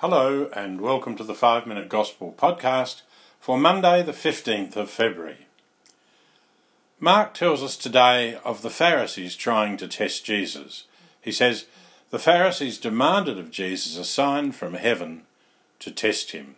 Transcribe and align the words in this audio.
Hello, 0.00 0.48
and 0.54 0.80
welcome 0.80 1.16
to 1.16 1.24
the 1.24 1.34
5 1.34 1.66
Minute 1.66 1.88
Gospel 1.88 2.32
podcast 2.38 3.02
for 3.40 3.58
Monday, 3.58 4.00
the 4.00 4.12
15th 4.12 4.76
of 4.76 4.88
February. 4.88 5.48
Mark 7.00 7.34
tells 7.34 7.64
us 7.64 7.76
today 7.76 8.38
of 8.44 8.62
the 8.62 8.70
Pharisees 8.70 9.34
trying 9.34 9.76
to 9.78 9.88
test 9.88 10.24
Jesus. 10.24 10.84
He 11.20 11.32
says, 11.32 11.66
The 12.10 12.20
Pharisees 12.20 12.78
demanded 12.78 13.40
of 13.40 13.50
Jesus 13.50 13.96
a 13.96 14.04
sign 14.04 14.52
from 14.52 14.74
heaven 14.74 15.22
to 15.80 15.90
test 15.90 16.30
him. 16.30 16.54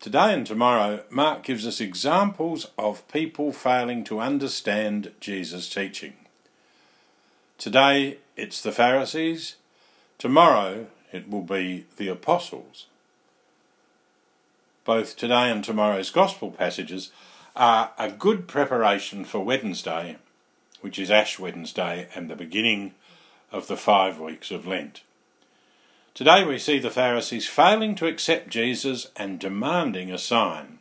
Today 0.00 0.32
and 0.32 0.46
tomorrow, 0.46 1.04
Mark 1.10 1.42
gives 1.42 1.66
us 1.66 1.78
examples 1.78 2.68
of 2.78 3.06
people 3.08 3.52
failing 3.52 4.02
to 4.04 4.18
understand 4.18 5.12
Jesus' 5.20 5.68
teaching. 5.68 6.14
Today, 7.58 8.16
it's 8.34 8.62
the 8.62 8.72
Pharisees. 8.72 9.56
Tomorrow, 10.16 10.86
it 11.16 11.28
will 11.28 11.42
be 11.42 11.86
the 11.96 12.08
apostles. 12.08 12.86
Both 14.84 15.16
today 15.16 15.50
and 15.50 15.64
tomorrow's 15.64 16.10
Gospel 16.10 16.52
passages 16.52 17.10
are 17.56 17.92
a 17.98 18.10
good 18.10 18.46
preparation 18.46 19.24
for 19.24 19.40
Wednesday, 19.40 20.16
which 20.80 20.98
is 20.98 21.10
Ash 21.10 21.38
Wednesday 21.38 22.06
and 22.14 22.28
the 22.28 22.36
beginning 22.36 22.94
of 23.50 23.66
the 23.66 23.76
five 23.76 24.20
weeks 24.20 24.50
of 24.50 24.66
Lent. 24.66 25.02
Today 26.14 26.44
we 26.44 26.58
see 26.58 26.78
the 26.78 26.90
Pharisees 26.90 27.48
failing 27.48 27.94
to 27.96 28.06
accept 28.06 28.48
Jesus 28.48 29.10
and 29.16 29.40
demanding 29.40 30.12
a 30.12 30.18
sign. 30.18 30.78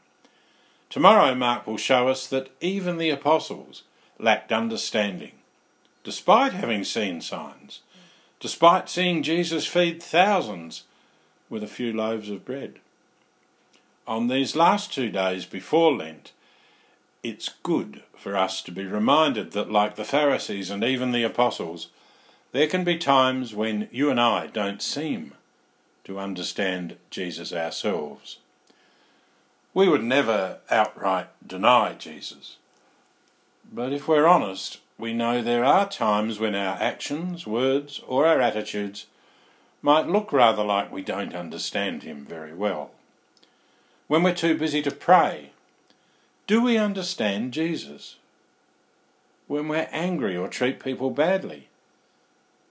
Tomorrow 0.90 1.34
Mark 1.34 1.66
will 1.66 1.78
show 1.78 2.08
us 2.08 2.28
that 2.28 2.52
even 2.62 2.98
the 2.98 3.10
apostles 3.10 3.84
lacked 4.20 4.52
understanding, 4.52 5.32
despite 6.04 6.54
having 6.54 6.84
seen 6.84 7.22
signs 7.22 7.82
despite 8.40 8.90
seeing 8.90 9.24
Jesus 9.24 9.66
feed 9.66 10.02
thousands 10.02 10.84
with 11.50 11.64
a 11.64 11.68
few 11.68 11.94
loaves 11.94 12.30
of 12.30 12.46
bread. 12.46 12.80
On 14.08 14.28
these 14.28 14.56
last 14.56 14.94
two 14.94 15.10
days 15.10 15.46
before 15.46 15.94
Lent, 15.94 16.32
it's 17.24 17.50
good 17.64 18.04
for 18.16 18.36
us 18.36 18.62
to 18.62 18.72
be 18.72 18.86
reminded 18.86 19.52
that, 19.52 19.72
like 19.72 19.96
the 19.96 20.04
Pharisees 20.04 20.70
and 20.70 20.84
even 20.84 21.12
the 21.12 21.24
apostles, 21.24 21.88
there 22.52 22.68
can 22.68 22.84
be 22.84 22.98
times 22.98 23.54
when 23.54 23.90
you 23.92 24.10
and 24.10 24.20
I 24.20 24.48
don't 24.48 24.82
seem 24.82 25.34
to 26.04 26.20
understand 26.20 26.98
Jesus 27.10 27.52
ourselves. 27.52 28.38
We 29.74 29.90
would 29.90 30.04
never 30.04 30.60
outright 30.70 31.28
deny 31.46 31.94
Jesus. 31.94 32.58
But 33.74 33.92
if 33.92 34.08
we're 34.08 34.28
honest, 34.28 34.80
we 34.98 35.14
know 35.14 35.42
there 35.42 35.66
are 35.66 35.90
times 35.90 36.40
when 36.40 36.56
our 36.56 36.78
actions, 36.78 37.46
words, 37.46 38.02
or 38.08 38.26
our 38.26 38.40
attitudes 38.40 39.08
might 39.82 40.08
look 40.08 40.32
rather 40.32 40.64
like 40.64 40.92
we 40.92 41.02
don't 41.02 41.36
understand 41.36 42.04
Him 42.04 42.26
very 42.26 42.54
well. 42.54 42.92
When 44.08 44.24
we're 44.24 44.34
too 44.34 44.58
busy 44.58 44.82
to 44.84 44.92
pray, 44.92 45.52
do 46.48 46.62
we 46.62 46.78
understand 46.78 47.54
Jesus? 47.54 48.18
When 49.48 49.68
we're 49.68 49.90
angry 49.92 50.38
or 50.38 50.48
treat 50.48 50.80
people 50.80 51.10
badly, 51.10 51.68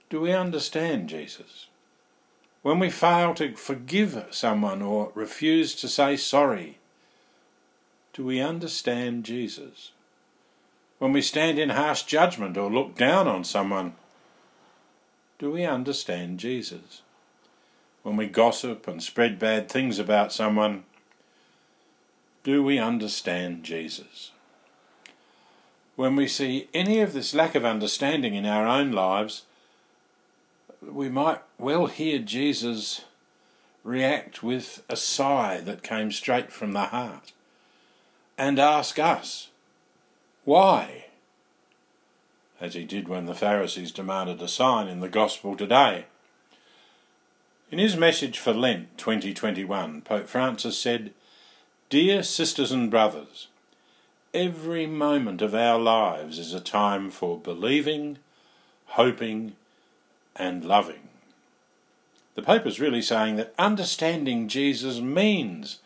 do 0.09 0.21
we 0.21 0.31
understand 0.31 1.09
Jesus? 1.09 1.67
When 2.61 2.79
we 2.79 2.89
fail 2.89 3.35
to 3.35 3.55
forgive 3.55 4.27
someone 4.31 4.81
or 4.81 5.11
refuse 5.13 5.75
to 5.75 5.87
say 5.87 6.17
sorry, 6.17 6.79
do 8.13 8.25
we 8.25 8.39
understand 8.39 9.23
Jesus? 9.23 9.91
When 10.99 11.11
we 11.11 11.21
stand 11.21 11.59
in 11.59 11.69
harsh 11.69 12.03
judgment 12.03 12.57
or 12.57 12.71
look 12.71 12.95
down 12.95 13.27
on 13.27 13.43
someone, 13.43 13.95
do 15.39 15.51
we 15.51 15.65
understand 15.65 16.39
Jesus? 16.39 17.01
When 18.03 18.15
we 18.15 18.27
gossip 18.27 18.87
and 18.87 19.01
spread 19.01 19.39
bad 19.39 19.69
things 19.69 19.99
about 19.99 20.31
someone, 20.31 20.83
do 22.43 22.63
we 22.63 22.77
understand 22.77 23.63
Jesus? 23.63 24.31
When 25.95 26.15
we 26.15 26.27
see 26.27 26.69
any 26.73 27.01
of 27.01 27.13
this 27.13 27.33
lack 27.33 27.55
of 27.55 27.65
understanding 27.65 28.35
in 28.35 28.45
our 28.45 28.67
own 28.67 28.91
lives, 28.91 29.43
we 30.81 31.09
might 31.09 31.41
well 31.57 31.87
hear 31.87 32.19
Jesus 32.19 33.05
react 33.83 34.43
with 34.43 34.83
a 34.89 34.95
sigh 34.95 35.61
that 35.61 35.83
came 35.83 36.11
straight 36.11 36.51
from 36.51 36.73
the 36.73 36.85
heart 36.85 37.31
and 38.37 38.59
ask 38.59 38.99
us, 38.99 39.49
why? 40.45 41.05
As 42.61 42.75
he 42.75 42.85
did 42.85 43.07
when 43.07 43.25
the 43.25 43.33
Pharisees 43.33 43.91
demanded 43.91 44.41
a 44.41 44.47
sign 44.47 44.87
in 44.87 44.99
the 44.99 45.09
Gospel 45.09 45.57
today. 45.57 46.05
In 47.71 47.79
his 47.79 47.97
message 47.97 48.37
for 48.37 48.53
Lent 48.53 48.95
2021, 48.97 50.01
Pope 50.01 50.27
Francis 50.27 50.77
said, 50.77 51.11
Dear 51.89 52.21
sisters 52.21 52.71
and 52.71 52.91
brothers, 52.91 53.47
every 54.35 54.85
moment 54.85 55.41
of 55.41 55.55
our 55.55 55.79
lives 55.79 56.37
is 56.37 56.53
a 56.53 56.61
time 56.61 57.09
for 57.09 57.39
believing, 57.39 58.19
hoping, 58.85 59.55
and 60.35 60.63
loving. 60.63 61.09
The 62.35 62.43
Pope 62.43 62.67
is 62.67 62.79
really 62.79 63.01
saying 63.01 63.37
that 63.37 63.55
understanding 63.57 64.47
Jesus 64.47 64.99
means 64.99 65.79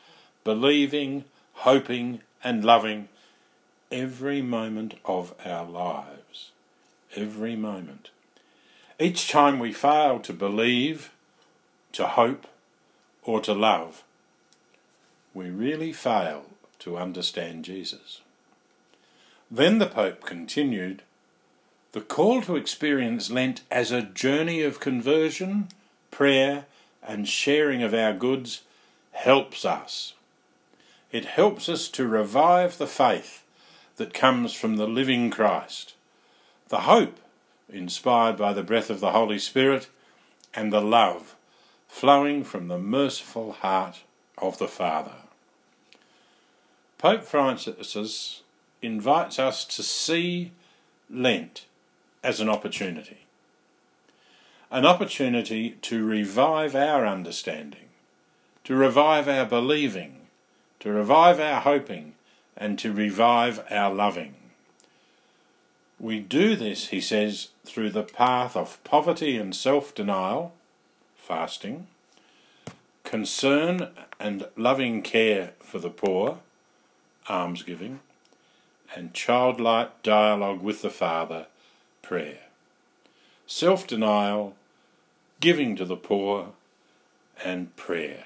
believing, 0.44 1.24
hoping, 1.54 2.22
and 2.44 2.66
loving 2.66 3.08
every 3.92 4.42
moment 4.42 4.96
of 5.06 5.34
our 5.46 5.66
lives. 5.66 6.52
Every 7.16 7.56
moment. 7.56 8.10
Each 9.00 9.30
time 9.30 9.60
we 9.60 9.72
fail 9.72 10.20
to 10.20 10.34
believe, 10.34 11.12
to 11.94 12.06
hope, 12.06 12.48
or 13.24 13.40
to 13.42 13.54
love, 13.54 14.04
we 15.34 15.50
really 15.50 15.94
fail 15.94 16.46
to 16.80 16.98
understand 16.98 17.66
Jesus. 17.66 18.22
Then 19.50 19.80
the 19.80 19.88
Pope 19.88 20.26
continued 20.26 21.02
the 21.92 22.02
call 22.02 22.44
to 22.44 22.56
experience 22.56 23.32
Lent 23.32 23.62
as 23.72 23.92
a 23.92 24.04
journey 24.04 24.62
of 24.62 24.80
conversion, 24.80 25.70
prayer, 26.12 26.66
and 27.02 27.28
sharing 27.28 27.82
of 27.82 27.94
our 27.94 28.14
goods 28.14 28.62
helps 29.12 29.66
us. 29.66 30.14
It 31.12 31.26
helps 31.26 31.68
us 31.68 31.90
to 31.90 32.08
revive 32.08 32.78
the 32.78 32.86
faith 32.86 33.44
that 34.00 34.14
comes 34.14 34.54
from 34.54 34.78
the 34.78 34.88
living 34.88 35.30
Christ, 35.30 35.94
the 36.70 36.80
hope 36.80 37.20
inspired 37.72 38.38
by 38.38 38.54
the 38.54 38.64
breath 38.64 38.90
of 38.90 39.02
the 39.02 39.12
Holy 39.12 39.38
Spirit, 39.38 39.90
and 40.56 40.74
the 40.74 40.82
love 40.82 41.36
flowing 41.88 42.44
from 42.44 42.70
the 42.70 42.80
merciful 42.80 43.52
heart 43.52 44.04
of 44.38 44.58
the 44.58 44.70
Father. 44.70 45.18
Pope 46.98 47.24
Francis 47.24 48.42
invites 48.82 49.38
us 49.38 49.66
to 49.66 49.84
see 49.84 50.52
Lent 51.10 51.66
as 52.24 52.40
an 52.40 52.48
opportunity. 52.48 53.26
An 54.72 54.86
opportunity 54.86 55.72
to 55.82 56.06
revive 56.06 56.74
our 56.74 57.06
understanding, 57.06 57.90
to 58.64 58.76
revive 58.76 59.28
our 59.28 59.46
believing, 59.46 60.22
to 60.80 60.90
revive 60.92 61.40
our 61.40 61.62
hoping, 61.62 62.14
and 62.60 62.78
to 62.80 62.92
revive 62.92 63.64
our 63.72 63.94
loving. 63.94 64.36
We 66.00 66.20
do 66.20 66.56
this, 66.56 66.88
he 66.88 67.02
says, 67.02 67.50
through 67.66 67.92
the 67.92 68.04
path 68.04 68.56
of 68.56 68.84
poverty 68.84 69.38
and 69.38 69.56
self 69.56 69.96
denial, 69.96 70.54
fasting, 71.16 71.88
concern 73.04 73.90
and 74.20 74.48
loving 74.56 75.02
care 75.02 75.52
for 75.60 75.80
the 75.80 75.90
poor, 75.90 76.40
almsgiving, 77.30 78.00
and 78.96 79.14
childlike 79.14 80.04
dialogue 80.04 80.62
with 80.62 80.82
the 80.82 80.90
Father, 80.90 81.48
prayer. 82.02 82.40
Self 83.46 83.88
denial, 83.88 84.56
giving 85.40 85.76
to 85.76 85.86
the 85.86 85.98
poor, 85.98 86.50
and 87.44 87.76
prayer. 87.76 88.26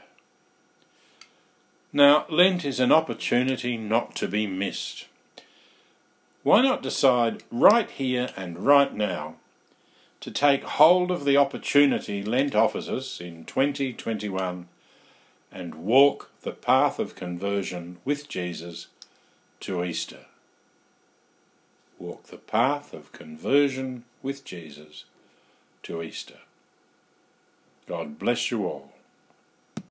Now, 1.95 2.25
Lent 2.28 2.66
is 2.66 2.80
an 2.80 2.92
opportunity 2.92 3.78
not 3.78 4.16
to 4.16 4.28
be 4.28 4.48
missed. 4.48 5.06
Why 6.42 6.63
not 6.63 6.81
decide 6.81 7.44
right 7.51 7.88
here 7.88 8.31
and 8.36 8.66
right 8.66 8.92
now 8.92 9.36
to 10.22 10.31
take 10.31 10.63
hold 10.63 11.12
of 11.12 11.24
the 11.24 11.38
opportunity 11.38 12.24
Lent 12.24 12.56
offers 12.56 12.90
us 12.90 13.22
in 13.22 13.45
2021 13.45 14.68
and 15.51 15.75
walk 15.75 16.31
the 16.42 16.51
path 16.51 16.98
of 16.98 17.13
conversion 17.13 17.98
with 18.04 18.28
Jesus 18.28 18.88
to 19.60 19.84
Easter? 19.84 20.25
Walk 22.00 22.24
the 22.24 22.38
path 22.38 22.92
of 22.94 23.12
conversion 23.12 24.04
with 24.24 24.44
Jesus 24.44 25.06
to 25.84 26.01
Easter. 26.01 26.40
God 27.86 28.18
bless 28.18 28.50
you 28.50 28.66
all. 28.66 28.93